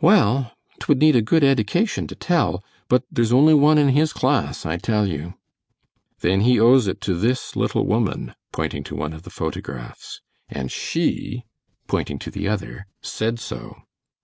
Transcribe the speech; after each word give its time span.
"Well, 0.00 0.50
'twould 0.80 0.98
need 0.98 1.14
a 1.14 1.22
good 1.22 1.44
eddication 1.44 2.08
to 2.08 2.16
tell, 2.16 2.64
but 2.88 3.04
there's 3.08 3.32
only 3.32 3.54
one 3.54 3.78
in 3.78 3.90
his 3.90 4.12
class, 4.12 4.66
I 4.66 4.78
tell 4.78 5.06
you." 5.06 5.34
"Then 6.22 6.40
he 6.40 6.58
owes 6.58 6.88
it 6.88 7.00
to 7.02 7.14
this 7.14 7.54
little 7.54 7.86
woman," 7.86 8.34
pointing 8.52 8.82
to 8.82 8.96
one 8.96 9.12
of 9.12 9.22
the 9.22 9.30
photographs, 9.30 10.20
"and 10.48 10.72
she," 10.72 11.44
pointing 11.86 12.18
to 12.18 12.32
the 12.32 12.48
other, 12.48 12.88
"said 13.00 13.38
so." 13.38 13.76